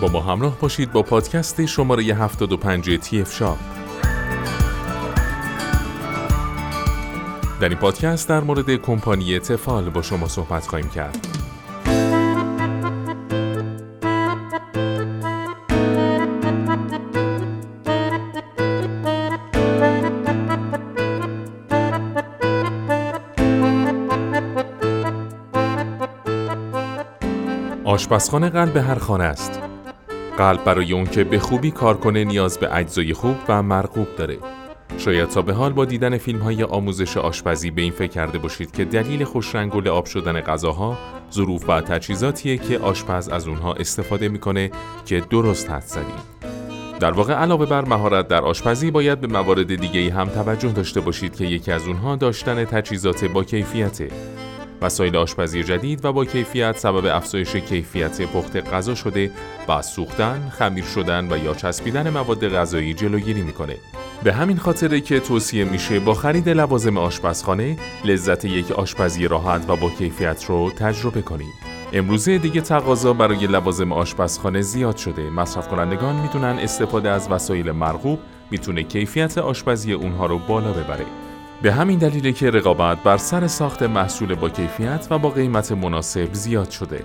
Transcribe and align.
با 0.00 0.08
ما 0.08 0.20
همراه 0.20 0.58
باشید 0.60 0.92
با 0.92 1.02
پادکست 1.02 1.66
شماره 1.66 2.02
75 2.02 2.96
تی 2.96 3.20
اف 3.20 3.34
شاپ 3.34 3.58
در 7.60 7.68
این 7.68 7.78
پادکست 7.78 8.28
در 8.28 8.40
مورد 8.40 8.76
کمپانی 8.76 9.38
تفال 9.38 9.90
با 9.90 10.02
شما 10.02 10.28
صحبت 10.28 10.66
خواهیم 10.66 10.88
کرد. 10.88 11.26
آشپزخانه 27.84 28.48
قلب 28.48 28.76
هر 28.76 28.98
خانه 28.98 29.24
است. 29.24 29.69
قلب 30.40 30.64
برای 30.64 30.92
اون 30.92 31.06
که 31.06 31.24
به 31.24 31.38
خوبی 31.38 31.70
کار 31.70 31.96
کنه 31.96 32.24
نیاز 32.24 32.58
به 32.58 32.76
اجزای 32.76 33.12
خوب 33.12 33.36
و 33.48 33.62
مرغوب 33.62 34.08
داره. 34.16 34.38
شاید 34.98 35.28
تا 35.28 35.42
به 35.42 35.52
حال 35.52 35.72
با 35.72 35.84
دیدن 35.84 36.18
فیلم 36.18 36.38
های 36.38 36.62
آموزش 36.62 37.16
آشپزی 37.16 37.70
به 37.70 37.82
این 37.82 37.92
فکر 37.92 38.10
کرده 38.10 38.38
باشید 38.38 38.72
که 38.72 38.84
دلیل 38.84 39.24
خوشرنگ 39.24 39.88
آب 39.88 40.04
شدن 40.04 40.40
غذاها 40.40 40.98
ظروف 41.32 41.68
و 41.68 41.80
تجهیزاتیه 41.80 42.58
که 42.58 42.78
آشپز 42.78 43.28
از 43.28 43.48
اونها 43.48 43.72
استفاده 43.72 44.28
می‌کنه 44.28 44.70
که 45.06 45.20
درست 45.30 45.70
حد 45.70 45.82
زدید. 45.82 46.50
در 47.00 47.10
واقع 47.10 47.34
علاوه 47.34 47.66
بر 47.66 47.84
مهارت 47.84 48.28
در 48.28 48.42
آشپزی 48.42 48.90
باید 48.90 49.20
به 49.20 49.26
موارد 49.26 49.74
دیگه 49.74 50.14
هم 50.14 50.28
توجه 50.28 50.72
داشته 50.72 51.00
باشید 51.00 51.36
که 51.36 51.44
یکی 51.44 51.72
از 51.72 51.86
اونها 51.86 52.16
داشتن 52.16 52.64
تجهیزات 52.64 53.24
با 53.24 53.44
کیفیته 53.44 54.08
وسایل 54.82 55.16
آشپزی 55.16 55.62
جدید 55.62 56.04
و 56.04 56.12
با 56.12 56.24
کیفیت 56.24 56.78
سبب 56.78 57.06
افزایش 57.06 57.56
کیفیت 57.56 58.22
پخت 58.22 58.56
غذا 58.56 58.94
شده 58.94 59.30
و 59.68 59.82
سوختن، 59.82 60.52
خمیر 60.58 60.84
شدن 60.84 61.32
و 61.32 61.44
یا 61.44 61.54
چسبیدن 61.54 62.10
مواد 62.10 62.48
غذایی 62.48 62.94
جلوگیری 62.94 63.42
می‌کنه. 63.42 63.76
به 64.24 64.32
همین 64.32 64.56
خاطره 64.56 65.00
که 65.00 65.20
توصیه 65.20 65.64
میشه 65.64 66.00
با 66.00 66.14
خرید 66.14 66.48
لوازم 66.48 66.98
آشپزخانه 66.98 67.76
لذت 68.04 68.44
یک 68.44 68.72
آشپزی 68.72 69.28
راحت 69.28 69.70
و 69.70 69.76
با 69.76 69.90
کیفیت 69.90 70.44
رو 70.44 70.70
تجربه 70.70 71.22
کنید. 71.22 71.54
امروزه 71.92 72.38
دیگه 72.38 72.60
تقاضا 72.60 73.12
برای 73.12 73.46
لوازم 73.46 73.92
آشپزخانه 73.92 74.60
زیاد 74.60 74.96
شده. 74.96 75.30
مصرف 75.30 75.68
کنندگان 75.68 76.16
می‌تونن 76.16 76.58
استفاده 76.58 77.10
از 77.10 77.30
وسایل 77.30 77.70
مرغوب 77.70 78.18
می‌تونه 78.50 78.82
کیفیت 78.82 79.38
آشپزی 79.38 79.92
اونها 79.92 80.26
رو 80.26 80.38
بالا 80.38 80.72
ببره. 80.72 81.06
به 81.62 81.72
همین 81.72 81.98
دلیل 81.98 82.32
که 82.32 82.50
رقابت 82.50 83.02
بر 83.02 83.16
سر 83.16 83.46
ساخت 83.46 83.82
محصول 83.82 84.34
با 84.34 84.48
کیفیت 84.48 85.06
و 85.10 85.18
با 85.18 85.30
قیمت 85.30 85.72
مناسب 85.72 86.28
زیاد 86.32 86.70
شده. 86.70 87.04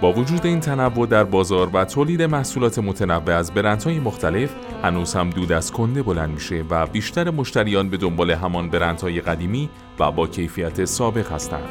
با 0.00 0.12
وجود 0.12 0.46
این 0.46 0.60
تنوع 0.60 1.06
در 1.06 1.24
بازار 1.24 1.70
و 1.72 1.84
تولید 1.84 2.22
محصولات 2.22 2.78
متنوع 2.78 3.34
از 3.34 3.52
برندهای 3.54 3.98
مختلف 3.98 4.50
هنوز 4.82 5.14
هم 5.14 5.30
دود 5.30 5.52
از 5.52 5.72
کنده 5.72 6.02
بلند 6.02 6.30
میشه 6.30 6.64
و 6.70 6.86
بیشتر 6.86 7.30
مشتریان 7.30 7.90
به 7.90 7.96
دنبال 7.96 8.30
همان 8.30 8.70
برندهای 8.70 9.20
قدیمی 9.20 9.70
و 9.98 10.12
با 10.12 10.26
کیفیت 10.26 10.84
سابق 10.84 11.32
هستند. 11.32 11.68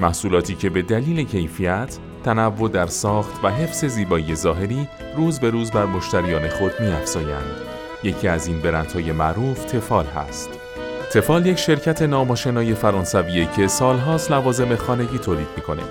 محصولاتی 0.00 0.54
که 0.54 0.70
به 0.70 0.82
دلیل 0.82 1.24
کیفیت، 1.24 1.98
تنوع 2.24 2.68
در 2.68 2.86
ساخت 2.86 3.44
و 3.44 3.48
حفظ 3.48 3.84
زیبایی 3.84 4.34
ظاهری 4.34 4.88
روز 5.16 5.40
به 5.40 5.50
روز 5.50 5.70
بر 5.70 5.86
مشتریان 5.86 6.48
خود 6.48 6.72
میافزایند. 6.80 7.56
یکی 8.02 8.28
از 8.28 8.46
این 8.46 8.60
برندهای 8.60 9.12
معروف 9.12 9.64
تفال 9.64 10.06
هست. 10.06 10.63
تفال 11.14 11.46
یک 11.46 11.58
شرکت 11.58 12.02
ناماشنای 12.02 12.74
فرانسویه 12.74 13.48
که 13.56 13.66
سالهاست 13.66 14.30
لوازم 14.30 14.76
خانگی 14.76 15.18
تولید 15.18 15.48
می‌کنه. 15.56 15.82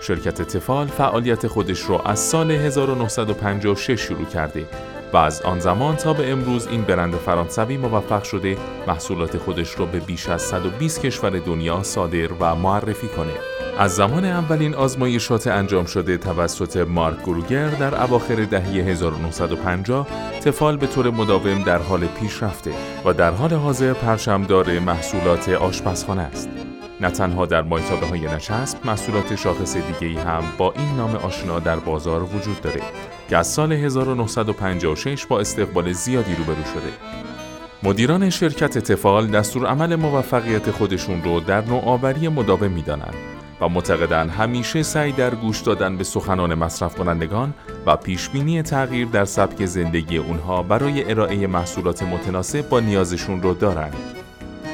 شرکت 0.00 0.42
تفال 0.42 0.86
فعالیت 0.86 1.46
خودش 1.46 1.80
رو 1.80 2.02
از 2.04 2.18
سال 2.18 2.50
1956 2.50 4.00
شروع 4.00 4.24
کرده 4.24 4.64
و 5.12 5.16
از 5.16 5.42
آن 5.42 5.60
زمان 5.60 5.96
تا 5.96 6.12
به 6.12 6.32
امروز 6.32 6.66
این 6.66 6.82
برند 6.82 7.14
فرانسوی 7.14 7.76
موفق 7.76 8.22
شده 8.22 8.56
محصولات 8.86 9.38
خودش 9.38 9.70
رو 9.70 9.86
به 9.86 10.00
بیش 10.00 10.28
از 10.28 10.42
120 10.42 11.02
کشور 11.02 11.30
دنیا 11.30 11.82
صادر 11.82 12.32
و 12.40 12.54
معرفی 12.54 13.08
کنه. 13.08 13.32
از 13.78 13.94
زمان 13.94 14.24
اولین 14.24 14.74
آزمایشات 14.74 15.46
انجام 15.46 15.84
شده 15.84 16.16
توسط 16.18 16.76
مارک 16.76 17.22
گروگر 17.22 17.68
در 17.68 18.02
اواخر 18.02 18.34
دهه 18.44 18.66
1950 18.66 20.06
تفال 20.44 20.76
به 20.76 20.86
طور 20.86 21.10
مداوم 21.10 21.62
در 21.62 21.78
حال 21.78 22.06
پیشرفته 22.06 22.72
و 23.04 23.12
در 23.12 23.30
حال 23.30 23.52
حاضر 23.52 23.92
پرچمدار 23.92 24.78
محصولات 24.78 25.48
آشپزخانه 25.48 26.22
است. 26.22 26.67
نه 27.00 27.10
تنها 27.10 27.46
در 27.46 27.62
مایتابه 27.62 28.06
های 28.06 28.20
نشسب 28.20 28.86
محصولات 28.86 29.34
شاخص 29.34 29.76
دیگه 29.76 30.20
هم 30.20 30.42
با 30.58 30.72
این 30.76 30.96
نام 30.96 31.16
آشنا 31.16 31.58
در 31.58 31.76
بازار 31.76 32.22
وجود 32.22 32.60
داره 32.60 32.80
که 33.28 33.36
از 33.36 33.46
سال 33.46 33.72
1956 33.72 35.26
با 35.26 35.40
استقبال 35.40 35.92
زیادی 35.92 36.34
روبرو 36.34 36.64
شده. 36.64 36.92
مدیران 37.82 38.30
شرکت 38.30 38.78
تفال 38.78 39.26
دستور 39.26 39.66
عمل 39.66 39.96
موفقیت 39.96 40.70
خودشون 40.70 41.22
رو 41.22 41.40
در 41.40 41.64
نوآوری 41.64 42.28
مداوم 42.28 42.70
می‌دانند 42.70 43.14
و 43.60 43.68
معتقدند 43.68 44.30
همیشه 44.30 44.82
سعی 44.82 45.12
در 45.12 45.34
گوش 45.34 45.60
دادن 45.60 45.96
به 45.96 46.04
سخنان 46.04 46.54
مصرف 46.54 46.94
کنندگان 46.94 47.54
و 47.86 47.96
پیشبینی 47.96 48.62
تغییر 48.62 49.06
در 49.08 49.24
سبک 49.24 49.66
زندگی 49.66 50.16
اونها 50.16 50.62
برای 50.62 51.10
ارائه 51.10 51.46
محصولات 51.46 52.02
متناسب 52.02 52.68
با 52.68 52.80
نیازشون 52.80 53.42
رو 53.42 53.54
دارند. 53.54 54.17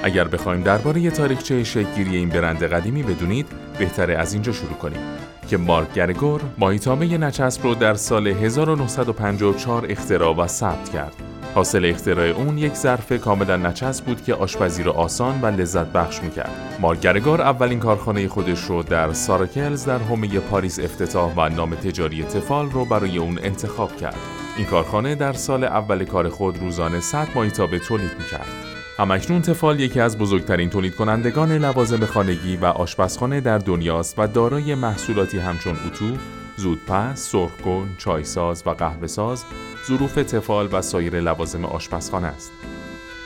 اگر 0.05 0.29
بخوایم 0.29 0.63
درباره 0.63 1.11
تاریخچه 1.11 1.65
شکلگیری 1.65 2.17
این 2.17 2.29
برند 2.29 2.63
قدیمی 2.63 3.03
بدونید 3.03 3.47
بهتره 3.79 4.19
از 4.19 4.33
اینجا 4.33 4.53
شروع 4.53 4.73
کنیم 4.73 5.01
که 5.49 5.57
مارک 5.57 5.93
گرگور 5.93 6.41
ماهیتابه 6.59 7.07
نچسب 7.07 7.63
رو 7.63 7.75
در 7.75 7.95
سال 7.95 8.27
1954 8.27 9.87
اختراع 9.89 10.37
و 10.37 10.47
ثبت 10.47 10.89
کرد 10.89 11.15
حاصل 11.55 11.85
اختراع 11.85 12.27
اون 12.27 12.59
یک 12.59 12.75
ظرف 12.75 13.13
کاملا 13.13 13.57
نچسب 13.57 14.05
بود 14.05 14.25
که 14.25 14.35
آشپزی 14.35 14.83
را 14.83 14.93
آسان 14.93 15.41
و 15.41 15.47
لذت 15.47 15.87
بخش 15.87 16.23
می‌کرد. 16.23 16.51
مارگرگار 16.81 17.41
اولین 17.41 17.79
کارخانه 17.79 18.29
خودش 18.29 18.61
رو 18.61 18.83
در 18.83 19.13
ساراکلز 19.13 19.85
در 19.85 19.99
حومه 19.99 20.39
پاریس 20.41 20.79
افتتاح 20.79 21.35
و 21.37 21.49
نام 21.49 21.75
تجاری 21.75 22.23
تفال 22.25 22.71
رو 22.71 22.85
برای 22.85 23.19
اون 23.19 23.39
انتخاب 23.43 23.97
کرد. 23.97 24.17
این 24.57 24.67
کارخانه 24.67 25.15
در 25.15 25.33
سال 25.33 25.65
اول 25.65 26.05
کار 26.05 26.29
خود 26.29 26.59
روزانه 26.59 27.01
100 27.01 27.29
مایتابه 27.35 27.79
تولید 27.79 28.13
می‌کرد. 28.19 28.74
همکنون 28.99 29.43
تفال 29.43 29.81
یکی 29.81 30.01
از 30.01 30.19
بزرگترین 30.19 30.71
تولید 30.71 30.95
کنندگان 30.95 31.53
لوازم 31.53 32.07
خانگی 32.07 32.57
و 32.57 32.65
آشپزخانه 32.65 33.41
در 33.41 33.59
دنیاست 33.59 34.15
و 34.19 34.27
دارای 34.27 34.75
محصولاتی 34.75 35.39
همچون 35.39 35.77
اتو، 35.87 36.17
زودپس، 36.57 37.29
سرخگل، 37.29 37.85
چایساز 37.99 38.63
و 38.67 38.71
قهوهساز، 38.71 39.45
ظروف 39.87 40.15
تفال 40.15 40.69
و 40.73 40.83
سایر 40.83 41.21
لوازم 41.21 41.65
آشپزخانه 41.65 42.27
است. 42.27 42.53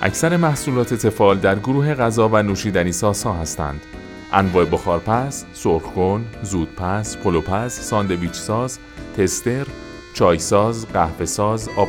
اکثر 0.03 0.37
محصولات 0.37 0.95
تفال 0.95 1.39
در 1.39 1.59
گروه 1.59 1.95
غذا 1.95 2.29
و 2.29 2.43
نوشیدنی 2.43 2.93
سازها 2.93 3.33
هستند. 3.33 3.81
انواع 4.33 4.65
بخارپز، 4.65 5.45
سرخگل، 5.53 6.21
زودپس، 6.43 7.17
پلوپز، 7.17 7.73
ساندویچ 7.73 8.35
ساز، 8.35 8.79
تستر، 9.17 9.67
چایساز، 10.15 10.87
قهوهساز، 10.87 11.69
آب 11.77 11.89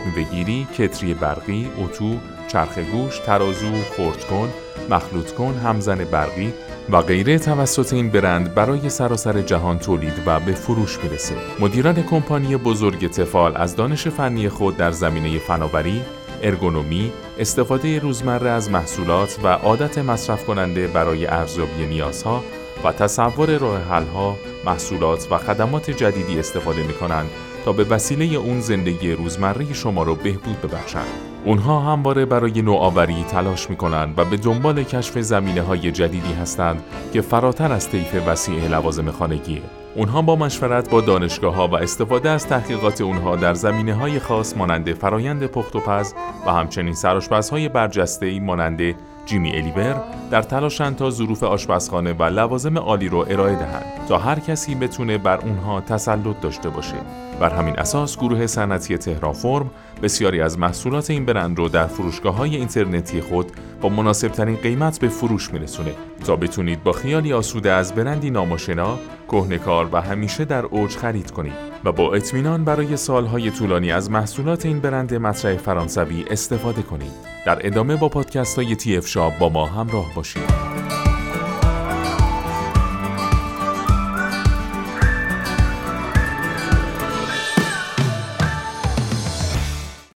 کتری 0.78 1.13
برقی، 1.13 1.69
اتو، 1.78 2.19
چرخ 2.51 2.77
گوش، 2.77 3.19
ترازو، 3.19 3.71
خردکن، 3.97 4.49
مخلوط 4.89 5.31
کن، 5.31 5.53
همزن 5.63 6.03
برقی، 6.03 6.53
و 6.89 7.01
غیره 7.01 7.39
توسط 7.39 7.93
این 7.93 8.09
برند 8.09 8.53
برای 8.53 8.89
سراسر 8.89 9.41
جهان 9.41 9.79
تولید 9.79 10.13
و 10.25 10.39
به 10.39 10.51
فروش 10.51 10.99
می‌رسه. 11.03 11.35
مدیران 11.59 12.03
کمپانی 12.03 12.57
بزرگ 12.57 13.11
تفال 13.11 13.57
از 13.57 13.75
دانش 13.75 14.07
فنی 14.07 14.49
خود 14.49 14.77
در 14.77 14.91
زمینه 14.91 15.39
فناوری، 15.39 16.01
ارگونومی، 16.41 17.11
استفاده 17.39 17.99
روزمره 17.99 18.49
از 18.49 18.71
محصولات 18.71 19.39
و 19.43 19.47
عادت 19.47 19.97
مصرف 19.97 20.45
کننده 20.45 20.87
برای 20.87 21.25
ارزیابی 21.25 21.85
نیازها 21.85 22.43
و 22.84 22.91
تصور 22.91 23.57
راه 23.57 23.81
حلها، 23.81 24.35
محصولات 24.66 25.28
و 25.31 25.37
خدمات 25.37 25.90
جدیدی 25.91 26.40
استفاده 26.40 26.84
می 26.84 26.93
کنند 26.93 27.29
تا 27.66 27.72
به 27.73 27.84
وسیله 27.84 28.35
اون 28.35 28.59
زندگی 28.59 29.11
روزمره 29.11 29.73
شما 29.73 30.03
رو 30.03 30.16
بهبود 30.16 30.61
ببخشند. 30.61 31.28
اونها 31.46 31.80
همواره 31.80 32.26
برای 32.26 32.62
نوآوری 32.62 33.24
تلاش 33.24 33.70
می 33.70 33.76
کنند 33.76 34.20
و 34.20 34.26
به 34.26 34.38
دنبال 34.38 34.84
کشف 34.84 35.18
زمینه 35.18 35.62
های 35.62 35.91
جدیدی 35.91 36.34
هستند 36.34 36.84
که 37.14 37.22
فراتر 37.22 37.72
از 37.72 37.90
طیف 37.90 38.28
وسیع 38.28 38.68
لوازم 38.68 39.12
خانگیه. 39.12 39.62
اونها 39.96 40.22
با 40.22 40.36
مشورت 40.36 40.90
با 40.90 41.02
دانشگاه 41.02 41.56
ها 41.56 41.68
و 41.68 41.76
استفاده 41.76 42.30
از 42.30 42.47
تحقیقات 42.47 43.02
اونها 43.02 43.36
در 43.36 43.53
زمینه 43.53 43.94
های 43.94 44.20
خاص 44.20 44.58
مانند 44.58 44.94
فرایند 44.94 45.46
پخت 45.46 45.76
و 45.76 45.80
پز 45.80 46.14
و 46.46 46.52
همچنین 46.52 46.94
سرآشپزهای 46.94 47.70
برجسته 47.70 48.26
ای 48.26 48.40
مانند 48.40 48.96
جیمی 49.26 49.52
الیور 49.52 50.02
در 50.32 50.41
تلاشند 50.41 50.96
تا 50.96 51.09
ظروف 51.09 51.44
آشپزخانه 51.44 52.14
و 52.14 52.24
لوازم 52.24 52.78
عالی 52.78 53.09
رو 53.09 53.26
ارائه 53.30 53.56
دهند 53.56 53.86
تا 54.09 54.18
هر 54.18 54.40
کسی 54.40 54.76
بتونه 54.76 55.18
بر 55.18 55.38
اونها 55.38 55.82
تسلط 55.82 56.41
داشته 56.41 56.70
باشه. 56.70 57.28
بر 57.40 57.50
همین 57.50 57.80
اساس 57.80 58.18
گروه 58.18 58.47
صنعتی 58.47 58.97
تهران 58.97 59.34
فرم 59.34 59.72
بسیاری 60.03 60.41
از 60.41 60.59
محصولات 60.59 61.09
این 61.09 61.26
برند 61.26 61.58
رو 61.58 61.70
در 61.70 61.88
فروشگاه 61.88 62.36
های 62.36 62.56
اینترنتی 62.56 63.22
خود 63.22 63.52
با 63.82 63.90
مناسب 63.90 64.28
ترین 64.28 64.56
قیمت 64.56 65.00
به 65.00 65.09
فروش 65.09 65.53
میرسونه 65.53 65.94
تا 66.26 66.36
بتونید 66.36 66.84
با 66.84 66.91
خیالی 66.91 67.34
آسوده 67.34 67.72
از 67.72 67.96
برندی 67.96 68.30
ناماشنا، 68.30 69.00
کهنکار 69.28 69.90
و 69.91 70.02
همیشه 70.02 70.46
در 70.46 70.66
اوج 70.66 70.97
خرید 70.97 71.32
کنید 71.32 71.53
و 71.86 71.91
با 71.91 72.14
اطمینان 72.14 72.64
برای 72.64 72.97
سالهای 72.97 73.52
طولانی 73.52 73.91
از 73.91 74.12
محصولات 74.12 74.66
این 74.66 74.80
برند 74.80 75.14
مطرح 75.14 75.58
فرانسوی 75.58 76.26
استفاده 76.30 76.82
کنید. 76.82 77.12
در 77.46 77.68
ادامه 77.68 77.96
با 77.96 78.09
پادکست 78.09 78.56
های 78.56 78.76
تی 78.76 78.97
اف 78.97 79.08
شاب 79.08 79.34
با 79.40 79.50
ما 79.50 79.66
همراه 79.66 80.14
باشید. 80.16 81.09